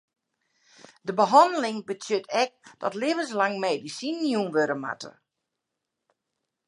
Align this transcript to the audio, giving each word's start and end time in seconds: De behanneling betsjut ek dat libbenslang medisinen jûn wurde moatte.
De 1.05 1.13
behanneling 1.19 1.77
betsjut 1.87 2.25
ek 2.43 2.53
dat 2.81 2.97
libbenslang 3.01 3.55
medisinen 3.65 4.29
jûn 4.31 4.51
wurde 4.53 4.75
moatte. 4.83 5.11